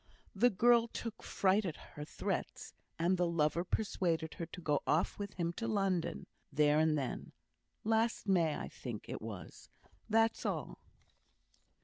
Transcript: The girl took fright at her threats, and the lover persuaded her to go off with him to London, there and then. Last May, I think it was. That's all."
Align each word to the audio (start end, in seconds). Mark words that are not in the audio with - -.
The 0.33 0.49
girl 0.49 0.87
took 0.87 1.21
fright 1.21 1.63
at 1.63 1.75
her 1.77 2.03
threats, 2.03 2.73
and 2.97 3.15
the 3.17 3.27
lover 3.27 3.63
persuaded 3.63 4.33
her 4.33 4.47
to 4.47 4.59
go 4.59 4.81
off 4.87 5.19
with 5.19 5.35
him 5.35 5.53
to 5.57 5.67
London, 5.67 6.25
there 6.51 6.79
and 6.79 6.97
then. 6.97 7.33
Last 7.83 8.27
May, 8.27 8.55
I 8.55 8.67
think 8.67 9.07
it 9.07 9.21
was. 9.21 9.69
That's 10.09 10.43
all." 10.43 10.79